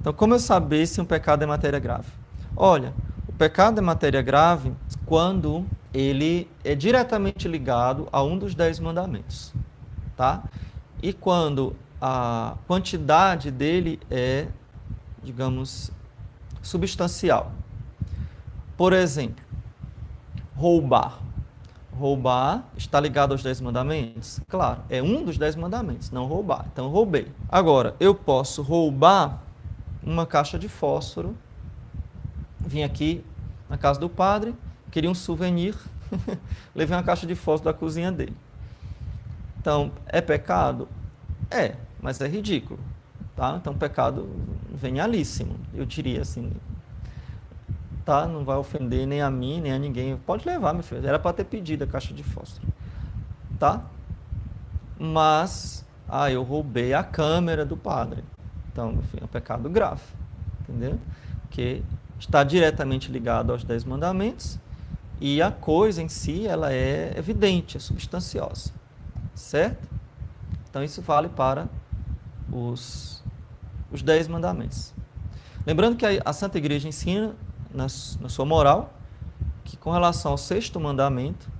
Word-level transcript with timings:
Então, 0.00 0.12
como 0.12 0.34
eu 0.34 0.38
saber 0.38 0.86
se 0.86 1.00
um 1.00 1.04
pecado 1.04 1.42
é 1.42 1.46
matéria 1.46 1.78
grave? 1.78 2.08
Olha, 2.56 2.94
o 3.28 3.32
pecado 3.32 3.78
é 3.78 3.82
matéria 3.82 4.22
grave 4.22 4.72
quando 5.04 5.66
ele 5.92 6.48
é 6.64 6.74
diretamente 6.74 7.46
ligado 7.46 8.08
a 8.10 8.22
um 8.22 8.38
dos 8.38 8.54
dez 8.54 8.80
mandamentos, 8.80 9.52
tá? 10.16 10.42
E 11.02 11.12
quando 11.12 11.76
a 12.00 12.54
quantidade 12.66 13.50
dele 13.50 14.00
é, 14.10 14.46
digamos, 15.22 15.90
substancial. 16.62 17.52
Por 18.76 18.94
exemplo, 18.94 19.44
roubar. 20.56 21.18
Roubar 21.92 22.64
está 22.74 22.98
ligado 22.98 23.32
aos 23.32 23.42
dez 23.42 23.60
mandamentos? 23.60 24.40
Claro, 24.48 24.80
é 24.88 25.02
um 25.02 25.22
dos 25.22 25.36
dez 25.36 25.54
mandamentos, 25.54 26.10
não 26.10 26.24
roubar. 26.24 26.64
Então, 26.72 26.88
roubei. 26.88 27.30
Agora, 27.50 27.94
eu 28.00 28.14
posso 28.14 28.62
roubar 28.62 29.49
uma 30.02 30.26
caixa 30.26 30.58
de 30.58 30.68
fósforo. 30.68 31.36
Vim 32.58 32.82
aqui 32.82 33.24
na 33.68 33.78
casa 33.78 33.98
do 34.00 34.08
padre, 34.08 34.54
queria 34.90 35.10
um 35.10 35.14
souvenir, 35.14 35.74
levei 36.74 36.96
uma 36.96 37.02
caixa 37.02 37.26
de 37.26 37.34
fósforo 37.34 37.72
da 37.72 37.78
cozinha 37.78 38.10
dele. 38.10 38.36
Então, 39.58 39.92
é 40.06 40.20
pecado? 40.20 40.88
É, 41.50 41.76
mas 42.00 42.20
é 42.20 42.26
ridículo. 42.26 42.80
Tá? 43.36 43.56
Então, 43.60 43.74
pecado 43.74 44.28
venialíssimo, 44.72 45.56
eu 45.74 45.84
diria 45.84 46.22
assim. 46.22 46.52
Tá? 48.04 48.26
Não 48.26 48.44
vai 48.44 48.56
ofender 48.56 49.06
nem 49.06 49.22
a 49.22 49.30
mim, 49.30 49.60
nem 49.60 49.72
a 49.72 49.78
ninguém. 49.78 50.16
Pode 50.16 50.46
levar, 50.46 50.72
meu 50.72 50.82
filho. 50.82 51.06
Era 51.06 51.18
para 51.18 51.32
ter 51.32 51.44
pedido 51.44 51.84
a 51.84 51.86
caixa 51.86 52.12
de 52.12 52.22
fósforo. 52.22 52.66
Tá? 53.58 53.82
Mas, 54.98 55.86
ah, 56.08 56.30
eu 56.30 56.42
roubei 56.42 56.92
a 56.92 57.02
câmera 57.02 57.64
do 57.64 57.76
padre. 57.76 58.24
Então, 58.72 58.92
enfim, 58.92 59.18
é 59.20 59.24
um 59.24 59.28
pecado 59.28 59.68
grave, 59.68 60.02
entendeu? 60.60 60.98
Que 61.50 61.82
está 62.18 62.44
diretamente 62.44 63.10
ligado 63.10 63.52
aos 63.52 63.64
dez 63.64 63.84
mandamentos 63.84 64.58
e 65.20 65.42
a 65.42 65.50
coisa 65.50 66.02
em 66.02 66.08
si, 66.08 66.46
ela 66.46 66.72
é 66.72 67.12
evidente, 67.16 67.76
é 67.76 67.80
substanciosa, 67.80 68.70
certo? 69.34 69.88
Então, 70.68 70.82
isso 70.84 71.02
vale 71.02 71.28
para 71.28 71.68
os, 72.50 73.22
os 73.90 74.02
dez 74.02 74.28
mandamentos. 74.28 74.94
Lembrando 75.66 75.96
que 75.96 76.06
a, 76.06 76.22
a 76.24 76.32
Santa 76.32 76.58
Igreja 76.58 76.88
ensina, 76.88 77.34
na, 77.72 77.84
na, 77.84 78.28
sua 78.28 78.44
moral, 78.46 78.94
que 79.64 79.76
com 79.76 79.90
relação 79.90 80.32
ao 80.32 80.38
sexto 80.38 80.80
mandamento, 80.80 81.50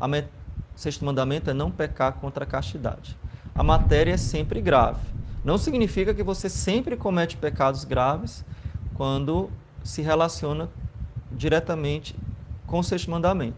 o 0.00 0.80
sexto 0.80 1.04
mandamento 1.04 1.50
é 1.50 1.54
não 1.54 1.70
pecar 1.70 2.14
contra 2.14 2.44
a 2.44 2.46
castidade. 2.46 3.16
A 3.54 3.62
matéria 3.62 4.12
é 4.12 4.16
sempre 4.16 4.60
grave. 4.60 5.17
Não 5.44 5.56
significa 5.56 6.12
que 6.12 6.22
você 6.22 6.48
sempre 6.48 6.96
comete 6.96 7.36
pecados 7.36 7.84
graves 7.84 8.44
quando 8.94 9.50
se 9.84 10.02
relaciona 10.02 10.68
diretamente 11.30 12.14
com 12.66 12.80
o 12.80 12.84
sexto 12.84 13.10
mandamento, 13.10 13.56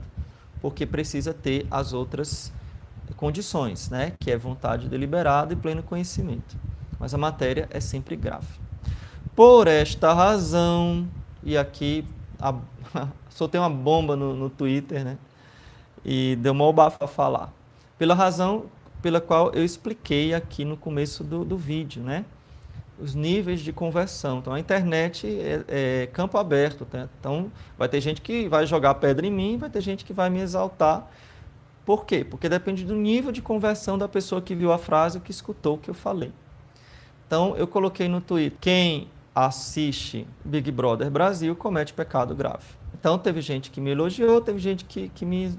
porque 0.61 0.87
precisa 0.87 1.33
ter 1.33 1.67
as 1.70 1.92
outras 1.92 2.53
condições, 3.17 3.91
né? 3.91 4.12
que 4.19 4.31
é 4.31 4.37
vontade 4.37 4.89
deliberada 4.89 5.53
e 5.53 5.56
pleno 5.56 5.83
conhecimento. 5.83 6.56
Mas 6.98 7.14
a 7.14 7.19
matéria 7.19 7.69
é 7.70 7.81
sempre 7.81 8.15
grave. 8.15 8.47
Por 9.34 9.67
esta 9.67 10.12
razão, 10.12 11.09
e 11.42 11.56
aqui 11.56 12.05
a, 12.39 12.55
soltei 13.31 13.61
uma 13.61 13.70
bomba 13.70 14.17
no, 14.17 14.34
no 14.34 14.50
Twitter, 14.50 15.05
né? 15.05 15.19
E 16.05 16.37
deu 16.37 16.53
uma 16.53 16.72
bafo 16.72 17.03
a 17.03 17.06
falar. 17.06 17.53
Pela 17.98 18.15
razão 18.15 18.67
pela 19.01 19.20
qual 19.20 19.53
eu 19.53 19.65
expliquei 19.65 20.34
aqui 20.34 20.65
no 20.65 20.77
começo 20.77 21.25
do, 21.25 21.45
do 21.45 21.56
vídeo, 21.56 22.03
né? 22.03 22.25
Os 22.98 23.15
níveis 23.15 23.61
de 23.61 23.73
conversão. 23.73 24.39
Então, 24.39 24.53
a 24.53 24.61
internet 24.61 25.27
é, 25.27 25.65
é 26.03 26.06
campo 26.06 26.37
aberto. 26.37 26.84
Tá? 26.84 27.09
Então, 27.19 27.51
vai 27.78 27.89
ter 27.89 28.01
gente 28.01 28.21
que 28.21 28.47
vai 28.47 28.67
jogar 28.67 28.95
pedra 28.95 29.27
em 29.27 29.31
mim, 29.31 29.56
vai 29.56 29.71
ter 29.71 29.81
gente 29.81 30.05
que 30.05 30.12
vai 30.12 30.28
me 30.28 30.41
exaltar. 30.41 31.11
Por 31.84 32.05
quê? 32.05 32.25
Porque 32.25 32.49
depende 32.49 32.84
do 32.84 32.94
nível 32.94 33.33
de 33.33 33.41
conversão 33.41 33.97
da 33.97 34.06
pessoa 34.06 34.43
que 34.43 34.55
viu 34.55 34.71
a 34.71 34.78
frase 34.78 35.19
que 35.19 35.31
escutou 35.31 35.77
o 35.77 35.78
que 35.78 35.88
eu 35.88 35.94
falei. 35.94 36.31
Então, 37.27 37.56
eu 37.56 37.67
coloquei 37.67 38.06
no 38.06 38.21
Twitter: 38.21 38.59
quem 38.61 39.09
assiste 39.34 40.27
Big 40.44 40.71
Brother 40.71 41.11
Brasil 41.11 41.56
comete 41.56 41.94
pecado 41.94 42.34
grave. 42.34 42.65
Então, 42.99 43.19
teve 43.19 43.41
gente 43.41 43.71
que 43.71 43.81
me 43.81 43.91
elogiou, 43.91 44.43
teve 44.43 44.59
gente 44.59 44.84
que, 44.84 45.09
que 45.09 45.25
me, 45.25 45.59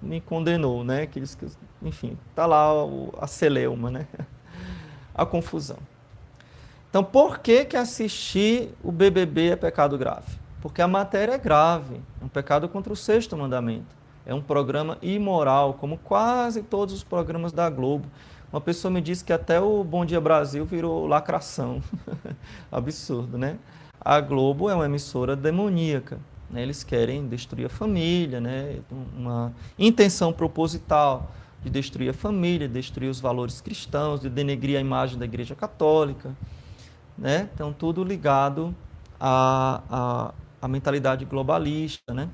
me 0.00 0.22
condenou, 0.22 0.82
né? 0.82 1.06
Que 1.06 1.20
disse 1.20 1.36
que 1.36 1.46
enfim, 1.82 2.16
está 2.30 2.46
lá 2.46 2.70
a 3.20 3.26
celeuma, 3.26 3.90
né? 3.90 4.06
a 5.14 5.24
confusão. 5.24 5.78
Então, 6.90 7.04
por 7.04 7.38
que, 7.38 7.64
que 7.64 7.76
assistir 7.76 8.70
o 8.82 8.90
BBB 8.90 9.50
é 9.50 9.56
pecado 9.56 9.98
grave? 9.98 10.38
Porque 10.60 10.80
a 10.80 10.88
matéria 10.88 11.32
é 11.32 11.38
grave, 11.38 12.00
é 12.20 12.24
um 12.24 12.28
pecado 12.28 12.68
contra 12.68 12.92
o 12.92 12.96
sexto 12.96 13.36
mandamento. 13.36 13.96
É 14.24 14.34
um 14.34 14.42
programa 14.42 14.98
imoral, 15.00 15.74
como 15.74 15.98
quase 15.98 16.62
todos 16.62 16.94
os 16.94 17.04
programas 17.04 17.52
da 17.52 17.68
Globo. 17.70 18.06
Uma 18.52 18.60
pessoa 18.60 18.90
me 18.90 19.00
disse 19.00 19.24
que 19.24 19.32
até 19.32 19.60
o 19.60 19.84
Bom 19.84 20.04
Dia 20.04 20.20
Brasil 20.20 20.64
virou 20.64 21.06
lacração. 21.06 21.82
Absurdo, 22.72 23.36
né? 23.36 23.58
A 24.00 24.20
Globo 24.20 24.70
é 24.70 24.74
uma 24.74 24.86
emissora 24.86 25.36
demoníaca. 25.36 26.18
Né? 26.50 26.62
Eles 26.62 26.82
querem 26.82 27.26
destruir 27.28 27.66
a 27.66 27.68
família, 27.68 28.40
né? 28.40 28.80
uma 29.16 29.52
intenção 29.78 30.32
proposital 30.32 31.30
de 31.62 31.70
destruir 31.70 32.10
a 32.10 32.14
família, 32.14 32.68
destruir 32.68 33.08
os 33.08 33.20
valores 33.20 33.60
cristãos, 33.60 34.20
de 34.20 34.28
denegrir 34.28 34.76
a 34.76 34.80
imagem 34.80 35.18
da 35.18 35.24
Igreja 35.24 35.54
Católica. 35.54 36.34
Né? 37.16 37.48
Então, 37.52 37.72
tudo 37.72 38.04
ligado 38.04 38.74
à, 39.18 39.82
à, 39.90 40.34
à 40.62 40.68
mentalidade 40.68 41.24
globalista, 41.24 42.14
né? 42.14 42.28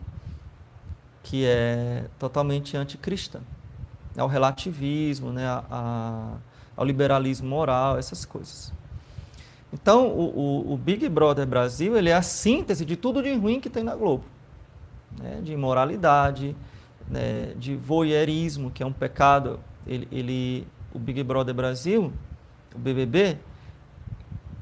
que 1.22 1.44
é 1.46 2.04
totalmente 2.18 2.76
anticristã, 2.76 3.40
ao 4.16 4.28
relativismo, 4.28 5.32
né? 5.32 5.46
A, 5.46 5.64
a, 5.70 6.36
ao 6.76 6.84
liberalismo 6.84 7.48
moral, 7.48 7.96
essas 7.96 8.24
coisas. 8.24 8.72
Então, 9.72 10.08
o, 10.08 10.68
o, 10.68 10.72
o, 10.74 10.76
Big 10.76 11.08
Brother 11.08 11.46
Brasil 11.46 11.96
ele 11.96 12.10
é 12.10 12.14
a 12.14 12.22
síntese 12.22 12.84
de 12.84 12.94
tudo 12.94 13.22
de 13.22 13.34
ruim 13.34 13.58
que 13.58 13.70
tem 13.70 13.82
na 13.82 13.96
Globo. 13.96 14.24
Né? 15.18 15.40
De 15.42 15.52
imoralidade, 15.52 16.54
né, 17.08 17.54
de 17.56 17.76
voyeurismo, 17.76 18.70
que 18.70 18.82
é 18.82 18.86
um 18.86 18.92
pecado, 18.92 19.60
ele, 19.86 20.08
ele, 20.10 20.66
o 20.92 20.98
Big 20.98 21.22
Brother 21.22 21.54
Brasil, 21.54 22.12
o 22.74 22.78
BBB, 22.78 23.38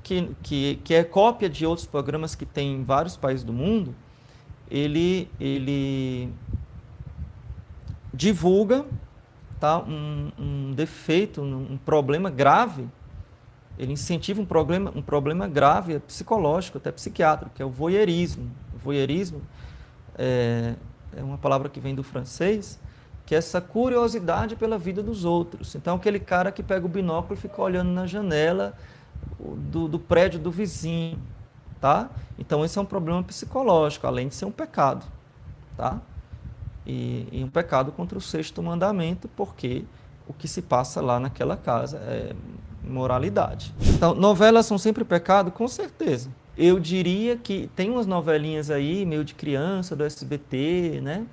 que, 0.02 0.30
que, 0.42 0.80
que 0.84 0.94
é 0.94 1.04
cópia 1.04 1.48
de 1.48 1.64
outros 1.64 1.86
programas 1.86 2.34
que 2.34 2.44
tem 2.44 2.74
em 2.74 2.82
vários 2.82 3.16
países 3.16 3.44
do 3.44 3.52
mundo, 3.52 3.94
ele, 4.70 5.30
ele 5.38 6.32
divulga 8.12 8.84
tá, 9.60 9.78
um, 9.78 10.32
um 10.38 10.72
defeito, 10.72 11.40
um, 11.40 11.72
um 11.72 11.76
problema 11.76 12.30
grave, 12.30 12.88
ele 13.78 13.92
incentiva 13.92 14.40
um 14.40 14.44
problema, 14.44 14.92
um 14.94 15.02
problema 15.02 15.48
grave, 15.48 15.98
psicológico, 16.00 16.78
até 16.78 16.92
psiquiátrico, 16.92 17.54
que 17.54 17.62
é 17.62 17.64
o 17.64 17.70
voyeurismo. 17.70 18.50
O 18.74 18.78
voyeurismo 18.78 19.40
é, 20.16 20.74
é 21.16 21.22
uma 21.22 21.38
palavra 21.38 21.68
que 21.68 21.80
vem 21.80 21.94
do 21.94 22.02
francês, 22.02 22.78
que 23.24 23.34
é 23.34 23.38
essa 23.38 23.60
curiosidade 23.60 24.56
pela 24.56 24.78
vida 24.78 25.02
dos 25.02 25.24
outros. 25.24 25.74
Então, 25.74 25.96
aquele 25.96 26.18
cara 26.18 26.50
que 26.50 26.62
pega 26.62 26.84
o 26.84 26.88
binóculo 26.88 27.34
e 27.34 27.36
fica 27.36 27.60
olhando 27.60 27.90
na 27.90 28.06
janela 28.06 28.74
do, 29.38 29.88
do 29.88 29.98
prédio 29.98 30.40
do 30.40 30.50
vizinho, 30.50 31.18
tá? 31.80 32.10
Então, 32.38 32.64
esse 32.64 32.78
é 32.78 32.82
um 32.82 32.86
problema 32.86 33.22
psicológico, 33.22 34.06
além 34.06 34.28
de 34.28 34.34
ser 34.34 34.44
um 34.44 34.50
pecado, 34.50 35.06
tá? 35.76 36.00
E, 36.86 37.28
e 37.30 37.44
um 37.44 37.48
pecado 37.48 37.92
contra 37.92 38.18
o 38.18 38.20
sexto 38.20 38.62
mandamento, 38.62 39.28
porque 39.28 39.84
o 40.26 40.32
que 40.32 40.48
se 40.48 40.62
passa 40.62 41.00
lá 41.00 41.20
naquela 41.20 41.56
casa 41.56 41.98
é 41.98 42.34
moralidade. 42.82 43.72
Então, 43.80 44.14
novelas 44.14 44.66
são 44.66 44.76
sempre 44.76 45.04
pecado? 45.04 45.52
Com 45.52 45.68
certeza. 45.68 46.30
Eu 46.64 46.78
diria 46.78 47.36
que 47.36 47.68
tem 47.74 47.90
umas 47.90 48.06
novelinhas 48.06 48.70
aí, 48.70 49.04
meio 49.04 49.24
de 49.24 49.34
criança, 49.34 49.96
do 49.96 50.04
SBT, 50.04 51.00
né? 51.02 51.26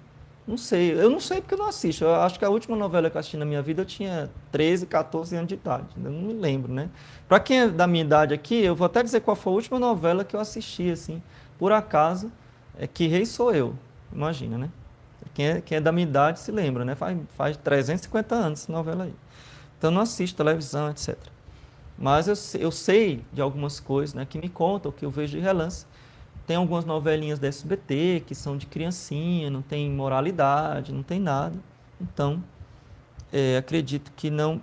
Não 0.47 0.57
sei, 0.57 0.91
eu 0.91 1.07
não 1.07 1.19
sei 1.19 1.39
porque 1.39 1.53
eu 1.53 1.59
não 1.59 1.67
assisto. 1.67 2.03
Eu 2.03 2.15
acho 2.15 2.39
que 2.39 2.43
a 2.43 2.49
última 2.49 2.75
novela 2.75 3.11
que 3.11 3.15
eu 3.15 3.19
assisti 3.19 3.37
na 3.37 3.45
minha 3.45 3.61
vida 3.61 3.83
eu 3.83 3.85
tinha 3.85 4.27
13, 4.51 4.87
14 4.87 5.35
anos 5.35 5.47
de 5.47 5.53
idade. 5.53 5.85
Eu 6.03 6.09
não 6.09 6.21
me 6.21 6.33
lembro, 6.33 6.73
né? 6.73 6.89
Para 7.27 7.39
quem 7.39 7.59
é 7.59 7.67
da 7.67 7.85
minha 7.85 8.03
idade 8.03 8.33
aqui, 8.33 8.55
eu 8.55 8.73
vou 8.73 8.87
até 8.87 9.03
dizer 9.03 9.19
qual 9.21 9.35
foi 9.35 9.53
a 9.53 9.55
última 9.57 9.77
novela 9.77 10.23
que 10.23 10.35
eu 10.35 10.39
assisti, 10.39 10.89
assim, 10.89 11.21
por 11.59 11.71
acaso, 11.71 12.31
é 12.79 12.87
Que 12.87 13.05
Rei 13.05 13.27
Sou 13.27 13.53
Eu. 13.53 13.75
Imagina, 14.11 14.57
né? 14.57 14.71
Quem 15.35 15.47
é, 15.47 15.61
quem 15.61 15.77
é 15.77 15.81
da 15.81 15.91
minha 15.91 16.07
idade 16.07 16.39
se 16.39 16.51
lembra, 16.51 16.83
né? 16.83 16.95
Faz, 16.95 17.15
faz 17.37 17.55
350 17.57 18.33
anos 18.33 18.63
essa 18.63 18.71
novela 18.71 19.03
aí. 19.03 19.13
Então 19.77 19.91
não 19.91 20.01
assisto 20.01 20.35
televisão, 20.35 20.89
etc. 20.89 21.15
Mas 21.99 22.27
eu, 22.29 22.61
eu 22.61 22.71
sei 22.71 23.25
de 23.33 23.41
algumas 23.41 23.79
coisas 23.81 24.13
né, 24.13 24.25
que 24.25 24.39
me 24.39 24.47
contam, 24.47 24.89
que 24.89 25.03
eu 25.03 25.11
vejo 25.11 25.37
de 25.37 25.43
relance. 25.43 25.85
Tem 26.47 26.55
algumas 26.55 26.85
novelinhas 26.85 27.37
da 27.37 27.47
SBT 27.47 28.23
que 28.25 28.33
são 28.33 28.57
de 28.57 28.65
criancinha, 28.65 29.49
não 29.49 29.61
tem 29.61 29.91
moralidade, 29.91 30.93
não 30.93 31.03
tem 31.03 31.19
nada. 31.19 31.55
Então, 31.99 32.41
é, 33.33 33.57
acredito 33.57 34.13
que 34.15 34.29
não, 34.29 34.61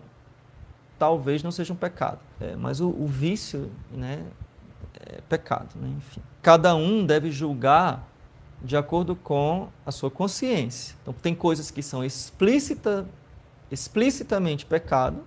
talvez 0.98 1.42
não 1.42 1.50
seja 1.50 1.74
um 1.74 1.76
pecado. 1.76 2.18
É, 2.40 2.56
mas 2.56 2.80
o, 2.80 2.88
o, 2.88 3.06
vício, 3.06 3.70
né, 3.92 4.24
é 4.98 5.20
pecado, 5.28 5.76
né? 5.76 5.92
enfim. 5.98 6.22
Cada 6.40 6.74
um 6.74 7.04
deve 7.04 7.30
julgar 7.30 8.08
de 8.62 8.78
acordo 8.78 9.14
com 9.14 9.68
a 9.84 9.92
sua 9.92 10.10
consciência. 10.10 10.96
Então, 11.02 11.12
tem 11.12 11.34
coisas 11.34 11.70
que 11.70 11.82
são 11.82 12.02
explícita, 12.02 13.06
explicitamente 13.70 14.64
pecado. 14.64 15.22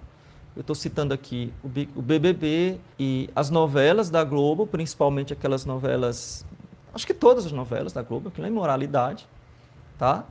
Eu 0.59 0.61
estou 0.61 0.75
citando 0.75 1.13
aqui 1.13 1.53
o 1.63 2.01
BBB 2.01 2.81
e 3.00 3.29
as 3.33 3.50
novelas 3.50 4.09
da 4.09 4.25
Globo, 4.25 4.67
principalmente 4.67 5.31
aquelas 5.31 5.63
novelas, 5.63 6.45
acho 6.94 7.07
que 7.07 7.13
todas 7.13 7.45
as 7.45 7.53
novelas 7.53 7.94
da 7.94 8.01
Globo, 8.01 8.27
aquilo 8.27 8.45
é 8.45 8.50
imoralidade, 8.50 9.25
tá? 9.97 10.25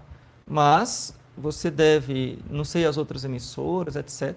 Mas 0.46 1.18
você 1.34 1.70
deve, 1.70 2.38
não 2.50 2.62
sei 2.62 2.84
as 2.84 2.98
outras 2.98 3.24
emissoras, 3.24 3.96
etc. 3.96 4.36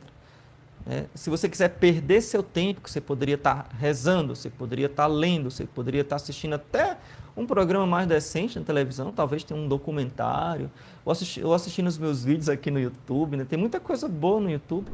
É, 0.87 1.07
se 1.13 1.29
você 1.29 1.49
quiser 1.49 1.67
perder 1.67 2.21
seu 2.21 2.41
tempo, 2.41 2.79
que 2.79 2.89
você 2.89 3.01
poderia 3.01 3.35
estar 3.35 3.63
tá 3.63 3.75
rezando, 3.77 4.33
você 4.33 4.49
poderia 4.49 4.85
estar 4.85 5.03
tá 5.03 5.07
lendo, 5.07 5.51
você 5.51 5.65
poderia 5.65 6.03
estar 6.03 6.15
tá 6.15 6.23
assistindo 6.23 6.53
até 6.53 6.97
um 7.35 7.45
programa 7.45 7.85
mais 7.85 8.07
decente 8.07 8.57
na 8.57 8.63
televisão, 8.63 9.11
talvez 9.11 9.43
tenha 9.43 9.59
um 9.59 9.67
documentário, 9.67 10.71
ou, 11.03 11.11
assisti, 11.11 11.43
ou 11.43 11.53
assistindo 11.53 11.87
os 11.87 11.97
meus 11.97 12.23
vídeos 12.23 12.47
aqui 12.47 12.71
no 12.71 12.79
YouTube, 12.79 13.35
né? 13.35 13.43
tem 13.43 13.59
muita 13.59 13.77
coisa 13.77 14.07
boa 14.07 14.39
no 14.39 14.49
YouTube. 14.49 14.89